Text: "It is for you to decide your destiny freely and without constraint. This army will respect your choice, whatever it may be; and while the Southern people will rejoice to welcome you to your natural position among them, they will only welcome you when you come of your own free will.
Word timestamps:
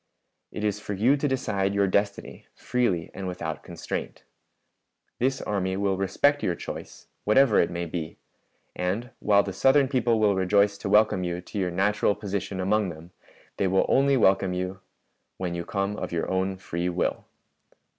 "It 0.51 0.63
is 0.63 0.79
for 0.79 0.93
you 0.95 1.15
to 1.15 1.27
decide 1.27 1.75
your 1.75 1.85
destiny 1.85 2.47
freely 2.55 3.11
and 3.13 3.27
without 3.27 3.61
constraint. 3.61 4.23
This 5.19 5.43
army 5.43 5.77
will 5.77 5.95
respect 5.95 6.41
your 6.41 6.55
choice, 6.55 7.05
whatever 7.23 7.59
it 7.59 7.69
may 7.69 7.85
be; 7.85 8.17
and 8.75 9.11
while 9.19 9.43
the 9.43 9.53
Southern 9.53 9.87
people 9.87 10.19
will 10.19 10.33
rejoice 10.33 10.75
to 10.79 10.89
welcome 10.89 11.23
you 11.23 11.39
to 11.41 11.59
your 11.59 11.69
natural 11.69 12.15
position 12.15 12.59
among 12.59 12.89
them, 12.89 13.11
they 13.57 13.67
will 13.67 13.85
only 13.87 14.17
welcome 14.17 14.55
you 14.55 14.79
when 15.37 15.53
you 15.53 15.63
come 15.65 15.95
of 15.97 16.11
your 16.11 16.27
own 16.31 16.57
free 16.57 16.89
will. 16.89 17.25